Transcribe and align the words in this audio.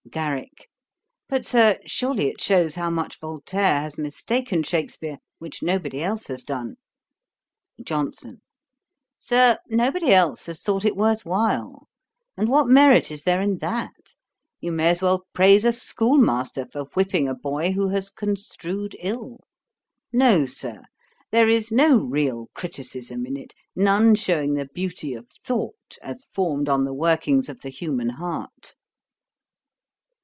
GARRICK. 0.09 0.67
'But, 1.29 1.45
Sir, 1.45 1.77
surely 1.85 2.27
it 2.27 2.41
shews 2.41 2.75
how 2.75 2.89
much 2.89 3.19
Voltaire 3.21 3.79
has 3.79 3.97
mistaken 3.97 4.61
Shakspeare, 4.61 5.19
which 5.39 5.63
nobody 5.63 6.01
else 6.03 6.27
has 6.27 6.43
done.' 6.43 6.75
JOHNSON. 7.81 8.41
'Sir, 9.17 9.59
nobody 9.69 10.11
else 10.11 10.47
has 10.47 10.61
thought 10.61 10.83
it 10.83 10.97
worth 10.97 11.23
while. 11.23 11.87
And 12.35 12.49
what 12.49 12.67
merit 12.67 13.09
is 13.09 13.23
there 13.23 13.39
in 13.41 13.59
that? 13.59 14.15
You 14.59 14.73
may 14.73 14.89
as 14.89 15.01
well 15.01 15.27
praise 15.33 15.63
a 15.63 15.71
schoolmaster 15.71 16.65
for 16.69 16.85
whipping 16.93 17.29
a 17.29 17.35
boy 17.35 17.71
who 17.73 17.87
has 17.89 18.09
construed 18.09 18.97
ill. 18.99 19.39
No, 20.11 20.45
Sir, 20.45 20.81
there 21.31 21.47
is 21.47 21.71
no 21.71 21.95
real 21.97 22.49
criticism 22.53 23.25
in 23.25 23.37
it: 23.37 23.53
none 23.77 24.15
shewing 24.15 24.55
the 24.55 24.65
beauty 24.65 25.13
of 25.13 25.29
thought, 25.29 25.97
as 26.01 26.25
formed 26.25 26.67
on 26.67 26.83
the 26.83 26.93
workings 26.93 27.47
of 27.47 27.61
the 27.61 27.69
human 27.69 28.09
heart.' 28.09 28.75